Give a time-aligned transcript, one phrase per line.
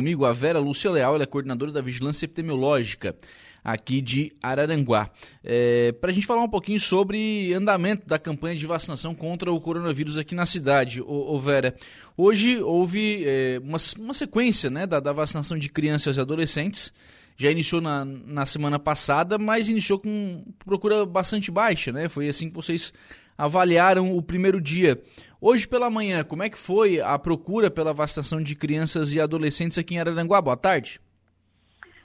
[0.00, 3.16] Comigo a Vera Lúcia Leal, ela é coordenadora da Vigilância Epidemiológica
[3.64, 5.10] aqui de Araranguá.
[5.42, 9.60] É, Para a gente falar um pouquinho sobre andamento da campanha de vacinação contra o
[9.60, 11.74] coronavírus aqui na cidade, ô, ô Vera.
[12.16, 16.92] Hoje houve é, uma, uma, sequência né, da, da, vacinação de crianças e adolescentes.
[17.40, 22.08] Já iniciou na, na semana passada, mas iniciou com procura bastante baixa, né?
[22.08, 22.92] Foi assim que vocês
[23.38, 25.00] avaliaram o primeiro dia.
[25.40, 29.78] Hoje pela manhã, como é que foi a procura pela vacinação de crianças e adolescentes
[29.78, 30.42] aqui em Araranguá?
[30.42, 31.00] Boa tarde.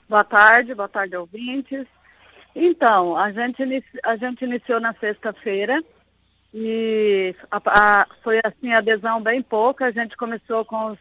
[0.08, 1.84] Boa tarde, boa tarde, ouvintes.
[2.54, 5.82] Então, a gente, a gente iniciou na sexta-feira
[6.54, 9.86] e a, a, foi assim, adesão bem pouca.
[9.86, 10.98] A gente começou com os,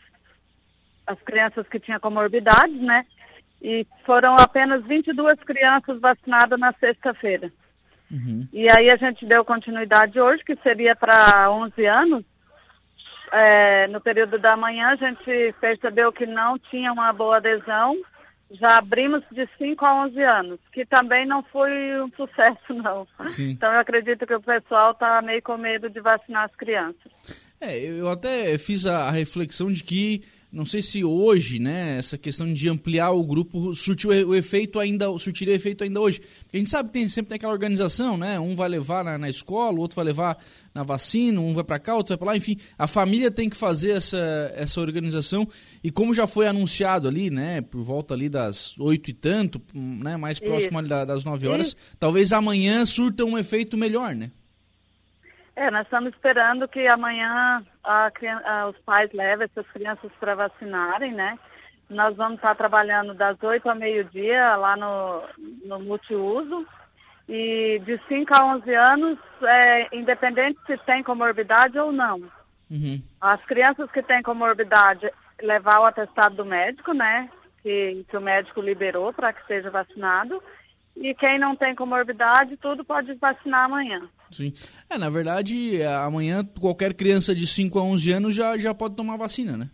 [1.06, 3.06] as crianças que tinham comorbidades, né?
[3.64, 7.52] E foram apenas 22 crianças vacinadas na sexta-feira.
[8.12, 8.48] Uhum.
[8.52, 12.26] E aí a gente deu continuidade hoje, que seria para 11 anos.
[13.32, 17.96] É, no período da manhã a gente percebeu que não tinha uma boa adesão.
[18.52, 23.08] Já abrimos de 5 a 11 anos, que também não foi um sucesso, não.
[23.30, 23.52] Sim.
[23.52, 27.12] Então eu acredito que o pessoal está meio com medo de vacinar as crianças.
[27.60, 30.22] É, eu até fiz a reflexão de que
[30.54, 35.08] não sei se hoje, né, essa questão de ampliar o grupo surtiu o efeito ainda,
[35.18, 36.20] surtiria efeito ainda hoje.
[36.20, 38.40] Porque a gente sabe que tem, sempre tem aquela organização, né?
[38.40, 40.38] Um vai levar na, na escola, o outro vai levar
[40.72, 43.58] na vacina, um vai para cá, outro vai para lá, enfim, a família tem que
[43.58, 45.48] fazer essa, essa organização
[45.84, 50.18] e como já foi anunciado ali, né, por volta ali das oito e tanto, né,
[50.18, 54.32] mais próximo ali das nove horas, talvez amanhã surta um efeito melhor, né?
[55.56, 58.12] É, nós estamos esperando que amanhã a,
[58.46, 61.38] a, os pais levem essas crianças para vacinarem, né?
[61.90, 65.22] Nós vamos estar trabalhando das 8 ao meio-dia lá no,
[65.66, 66.66] no multiuso.
[67.30, 72.22] E de 5 a 11 anos, é, independente se tem comorbidade ou não.
[72.70, 73.02] Uhum.
[73.22, 75.10] As crianças que têm comorbidade,
[75.42, 77.30] levar o atestado do médico, né?
[77.62, 80.44] Que, que o médico liberou para que seja vacinado.
[80.96, 84.02] E quem não tem comorbidade, tudo pode vacinar amanhã.
[84.32, 84.54] Sim.
[84.90, 89.18] É, na verdade, amanhã qualquer criança de 5 a 11 anos já, já pode tomar
[89.18, 89.70] vacina, né?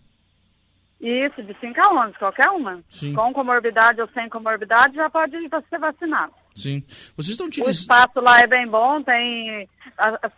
[1.00, 2.84] Isso, de 5 a 11, qualquer uma.
[2.90, 3.13] Sim.
[3.13, 5.38] Com comorbidade ou sem comorbidade, já pode
[5.69, 6.34] ser vacinado.
[6.56, 6.84] Sim.
[7.16, 7.74] Vocês estão utilizando...
[7.74, 9.69] O espaço lá é bem bom, tem,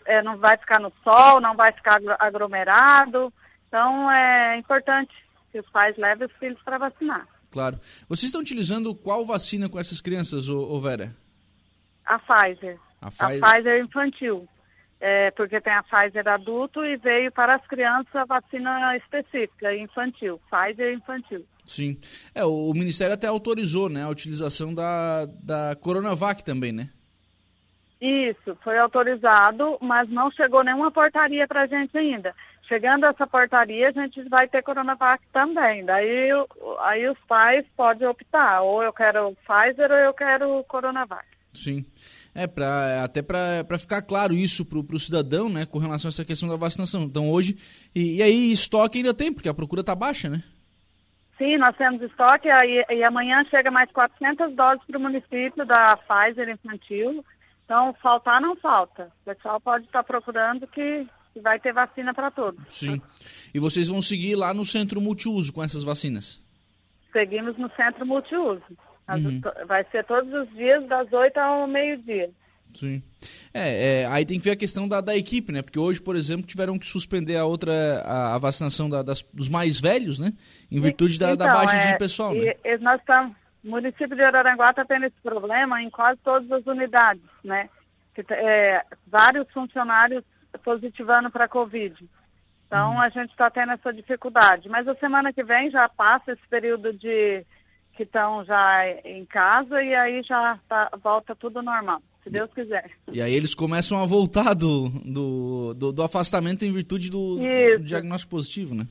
[0.06, 3.34] é, não vai ficar no sol, não vai ficar aglomerado.
[3.68, 5.12] Então, é importante
[5.52, 7.28] que os pais levem os filhos para vacinar.
[7.52, 7.80] Claro.
[8.08, 11.16] Vocês estão utilizando qual vacina com essas crianças, ô, ô Vera?
[12.06, 12.80] A Pfizer.
[13.02, 14.48] A Pfizer, a Pfizer infantil.
[15.00, 20.40] É, porque tem a Pfizer adulto e veio para as crianças a vacina específica, infantil,
[20.50, 21.46] Pfizer infantil.
[21.66, 22.00] Sim.
[22.34, 26.90] É, o, o Ministério até autorizou né, a utilização da, da Coronavac também, né?
[28.00, 32.34] Isso, foi autorizado, mas não chegou nenhuma portaria para a gente ainda.
[32.72, 35.84] Chegando essa portaria, a gente vai ter Coronavac também.
[35.84, 36.30] Daí
[36.80, 41.26] aí os pais podem optar, ou eu quero Pfizer ou eu quero Coronavac.
[41.54, 41.86] Sim.
[42.34, 46.24] É, pra, até para ficar claro isso para o cidadão, né, com relação a essa
[46.24, 47.04] questão da vacinação.
[47.04, 47.58] Então hoje,
[47.94, 50.42] e, e aí estoque ainda tem, porque a procura está baixa, né?
[51.38, 55.98] Sim, nós temos estoque aí, e amanhã chega mais 400 doses para o município da
[55.98, 57.26] Pfizer infantil.
[57.66, 59.12] Então, faltar não falta.
[59.22, 62.62] O pessoal pode estar tá procurando que, que vai ter vacina para todos.
[62.70, 63.02] Sim.
[63.54, 66.42] E vocês vão seguir lá no centro multiuso com essas vacinas?
[67.12, 68.64] Seguimos no centro multiuso.
[69.10, 69.42] Uhum.
[69.68, 72.30] Vai ser todos os dias, das 8 ao meio-dia.
[72.74, 73.04] Sim.
[73.54, 75.62] É, é, aí tem que ver a questão da, da equipe, né?
[75.62, 79.50] Porque hoje, por exemplo, tiveram que suspender a outra a, a vacinação da, das, dos
[79.50, 80.32] mais velhos, né?
[80.72, 82.36] Em virtude da, então, da baixa é, de pessoal.
[82.36, 82.56] E, né?
[82.80, 87.24] nós estamos, o município de Araranguá está tendo esse problema em quase todas as unidades,
[87.44, 87.70] né?
[88.16, 90.24] Que, é, vários funcionários
[90.64, 91.96] positivando para a Covid.
[92.68, 93.02] Então uhum.
[93.02, 94.70] a gente está tendo essa dificuldade.
[94.70, 97.46] Mas a semana que vem já passa esse período de
[97.94, 102.90] que estão já em casa e aí já tá, volta tudo normal, se Deus quiser.
[103.12, 107.84] E aí eles começam a voltar do, do, do, do afastamento em virtude do, do,
[107.84, 108.88] diagnóstico positivo, né?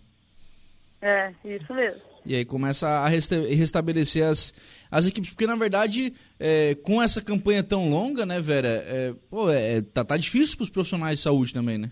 [1.00, 2.09] É, isso mesmo.
[2.24, 4.52] E aí começa a restabelecer as,
[4.90, 9.50] as equipes, porque na verdade, é, com essa campanha tão longa, né, Vera, é, pô,
[9.50, 11.90] é, tá, tá difícil para os profissionais de saúde também, né?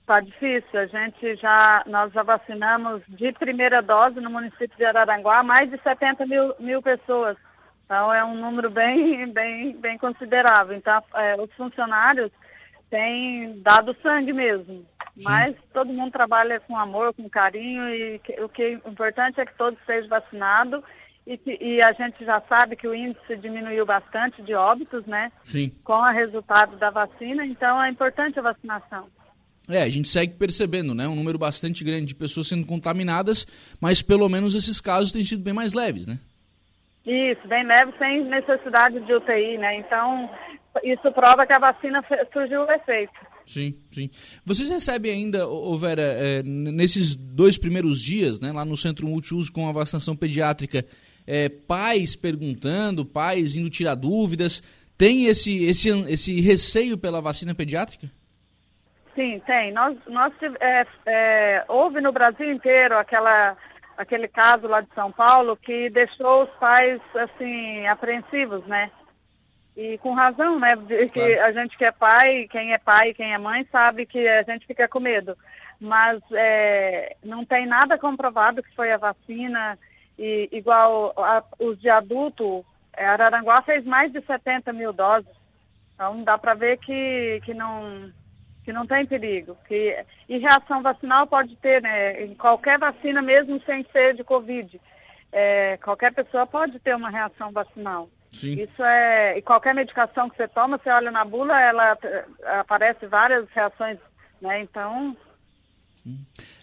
[0.00, 0.80] Está difícil.
[0.80, 5.80] A gente já, nós já vacinamos de primeira dose no município de Araranguá mais de
[5.80, 7.36] 70 mil, mil pessoas.
[7.84, 10.76] Então é um número bem, bem, bem considerável.
[10.76, 12.32] Então é, os funcionários
[12.90, 14.84] têm dado sangue mesmo.
[15.16, 15.24] Sim.
[15.24, 19.46] Mas todo mundo trabalha com amor, com carinho e que, o que é importante é
[19.46, 20.82] que todos sejam vacinados
[21.26, 25.30] e, que, e a gente já sabe que o índice diminuiu bastante de óbitos, né?
[25.44, 25.72] Sim.
[25.84, 29.06] Com o resultado da vacina, então é importante a vacinação.
[29.68, 31.06] É, a gente segue percebendo, né?
[31.06, 33.46] Um número bastante grande de pessoas sendo contaminadas,
[33.80, 36.18] mas pelo menos esses casos têm sido bem mais leves, né?
[37.06, 39.76] Isso, bem leve, sem necessidade de UTI, né?
[39.76, 40.28] Então,
[40.84, 43.12] isso prova que a vacina surgiu o efeito.
[43.46, 44.10] Sim, sim.
[44.44, 49.52] Vocês recebem ainda, ô Vera, é, nesses dois primeiros dias, né, lá no Centro Multiuso
[49.52, 50.84] com a vacinação pediátrica,
[51.26, 54.62] é, pais perguntando, pais indo tirar dúvidas,
[54.96, 58.08] tem esse, esse, esse receio pela vacina pediátrica?
[59.14, 59.72] Sim, tem.
[59.72, 63.56] Nós, nós é, é, houve no Brasil inteiro aquela,
[63.96, 68.90] aquele caso lá de São Paulo que deixou os pais assim apreensivos, né?
[69.76, 70.76] E com razão, né?
[70.76, 71.42] Que claro.
[71.44, 74.66] a gente que é pai, quem é pai, quem é mãe, sabe que a gente
[74.66, 75.36] fica com medo.
[75.80, 79.78] Mas é, não tem nada comprovado que foi a vacina.
[80.18, 82.64] E, igual a, os de adulto,
[82.94, 85.40] é, Araranguá fez mais de 70 mil doses.
[85.94, 88.12] Então dá para ver que, que, não,
[88.64, 89.56] que não tem perigo.
[89.66, 92.22] Que, e reação vacinal pode ter, né?
[92.24, 94.80] Em qualquer vacina, mesmo sem ser de Covid.
[95.32, 98.08] É, qualquer pessoa pode ter uma reação vacinal.
[98.32, 98.52] Sim.
[98.52, 99.38] Isso é.
[99.38, 101.98] E qualquer medicação que você toma, você olha na bula, ela
[102.60, 103.98] aparece várias reações,
[104.40, 104.60] né?
[104.60, 105.16] Então.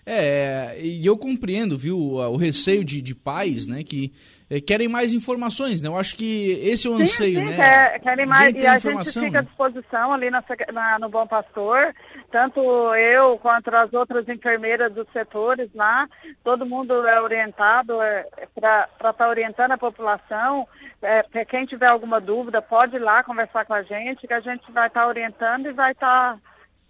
[0.06, 4.12] É, e eu compreendo, viu, o receio de, de pais, né, que
[4.50, 5.90] é, querem mais informações, né?
[5.90, 7.56] Eu acho que esse é o anseio, sim, sim, né?
[7.56, 9.40] Quer, querem mais, e a gente fica né?
[9.40, 10.44] à disposição ali na,
[10.74, 11.94] na, no Bom Pastor,
[12.32, 12.60] tanto
[12.96, 16.08] eu quanto as outras enfermeiras dos setores lá,
[16.44, 18.26] todo mundo é orientado é,
[18.56, 20.68] para estar tá orientando a população.
[21.02, 24.72] É, quem tiver alguma dúvida, pode ir lá conversar com a gente, que a gente
[24.72, 26.36] vai estar tá orientando e vai estar.
[26.36, 26.40] Tá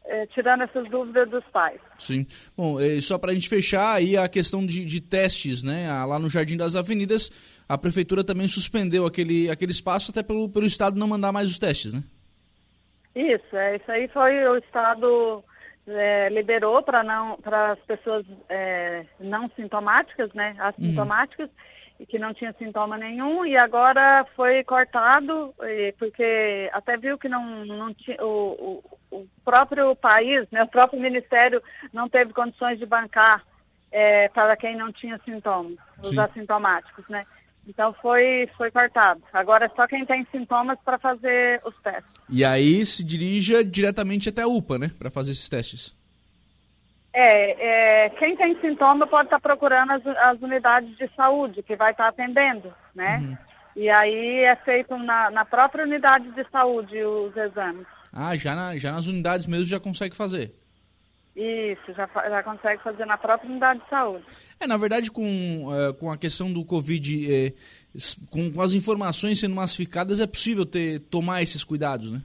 [0.07, 1.79] é, tirando essas dúvidas dos pais.
[1.99, 2.25] Sim.
[2.55, 5.87] Bom, é, só para a gente fechar aí a questão de, de, testes, né?
[6.05, 7.29] Lá no Jardim das Avenidas,
[7.67, 11.59] a prefeitura também suspendeu aquele, aquele espaço até pelo, pelo Estado não mandar mais os
[11.59, 12.03] testes, né?
[13.13, 15.43] Isso, é, isso aí foi o Estado
[15.87, 20.55] é, liberou para não para as pessoas é, não sintomáticas, né?
[20.59, 21.49] Assintomáticas.
[21.49, 25.53] Uhum e que não tinha sintoma nenhum e agora foi cortado
[25.97, 31.01] porque até viu que não, não tinha o, o, o próprio país, né, o próprio
[31.01, 31.61] ministério
[31.91, 33.43] não teve condições de bancar
[33.91, 36.19] é, para quem não tinha sintomas, os Sim.
[36.19, 37.25] assintomáticos, né?
[37.67, 39.21] Então foi, foi cortado.
[39.33, 42.05] Agora é só quem tem sintomas para fazer os testes.
[42.29, 44.91] E aí se dirija diretamente até a UPA, né?
[44.97, 45.93] Para fazer esses testes.
[47.19, 51.75] É, é, quem tem sintoma pode estar tá procurando as, as, unidades de saúde, que
[51.75, 53.17] vai estar tá atendendo, né?
[53.17, 53.37] Uhum.
[53.75, 57.87] E aí é feito na, na, própria unidade de saúde os exames.
[58.13, 60.53] Ah, já, na, já nas unidades mesmo já consegue fazer?
[61.35, 64.23] Isso, já, já consegue fazer na própria unidade de saúde.
[64.59, 67.53] É, na verdade, com, uh, com a questão do Covid, eh,
[68.29, 72.21] com, com as informações sendo massificadas, é possível ter, tomar esses cuidados, né?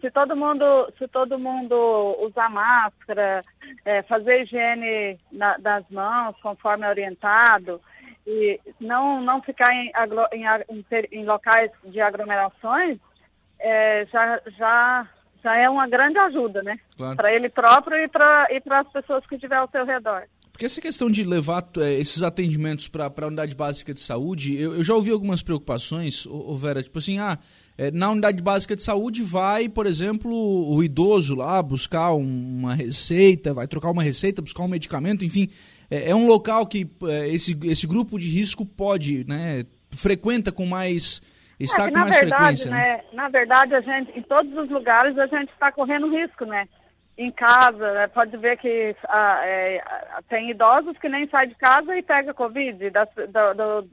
[0.00, 3.44] Se todo mundo, se todo mundo usar máscara,
[3.84, 7.80] é, fazer higiene na, das mãos conforme orientado
[8.26, 9.92] e não, não ficar em,
[10.32, 12.98] em, em locais de aglomerações,
[13.58, 15.08] é, já, já,
[15.42, 16.78] já é uma grande ajuda, né?
[16.96, 17.16] Claro.
[17.16, 20.24] Para ele próprio e para e as pessoas que estiver ao seu redor.
[20.56, 24.76] Porque essa questão de levar é, esses atendimentos para a unidade básica de saúde, eu,
[24.76, 27.38] eu, já ouvi algumas preocupações, ô, Vera, tipo assim, ah,
[27.76, 33.52] é, na unidade básica de saúde vai, por exemplo, o idoso lá buscar uma receita,
[33.52, 35.50] vai trocar uma receita, buscar um medicamento, enfim,
[35.90, 40.64] é, é um local que é, esse, esse grupo de risco pode, né, frequenta com
[40.64, 41.20] mais
[41.60, 42.70] está é, com mais verdade, frequência.
[42.70, 43.04] Né, né?
[43.12, 46.66] Na verdade, a gente, em todos os lugares a gente está correndo risco, né?
[47.18, 49.82] Em casa, né, pode ver que ah, é,
[50.28, 52.90] tem idosos que nem saem de casa e pega Covid.
[52.90, 53.88] Do, do,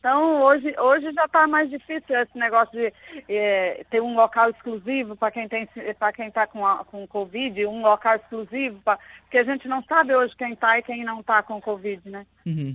[0.00, 2.92] então, hoje, hoje já está mais difícil esse negócio de
[3.28, 7.82] é, ter um local exclusivo para quem tem para quem está com, com Covid, um
[7.82, 11.42] local exclusivo, pra, porque a gente não sabe hoje quem está e quem não está
[11.42, 12.26] com Covid, né?
[12.46, 12.74] Uhum.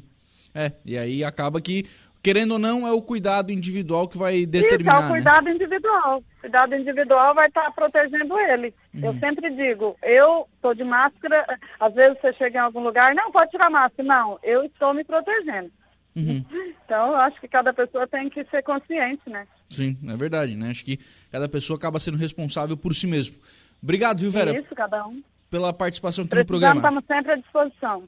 [0.54, 1.90] É, e aí acaba que
[2.26, 4.94] querendo ou não, é o cuidado individual que vai determinar.
[4.94, 5.10] Isso, é o né?
[5.10, 5.52] cuidado né?
[5.52, 6.18] individual.
[6.18, 8.74] O cuidado individual vai estar tá protegendo ele.
[8.96, 9.06] Uhum.
[9.06, 11.46] Eu sempre digo, eu estou de máscara,
[11.80, 14.10] às vezes você chega em algum lugar, não, pode tirar máscara.
[14.10, 15.70] Não, eu estou me protegendo.
[16.16, 16.44] Uhum.
[16.86, 19.48] Então, eu acho que cada pessoa tem que ser consciente, né?
[19.72, 20.70] Sim, é verdade, né?
[20.70, 21.00] Acho que
[21.32, 23.36] cada pessoa acaba sendo responsável por si mesmo.
[23.82, 24.56] Obrigado, viu, Vera?
[24.56, 25.24] Isso, cada um.
[25.50, 27.00] Pela participação aqui Precisamos, no programa.
[27.00, 28.08] Estamos sempre à disposição.